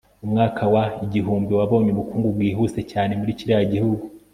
umwaka 0.25 0.63
wa 0.73 0.83
ighumbi 1.19 1.51
wabonye 1.59 1.89
ubukungu 1.91 2.27
bwihuse 2.35 2.79
cyane 2.91 3.11
muri 3.19 3.37
kiriya 3.37 3.63
gihugu 3.73 4.03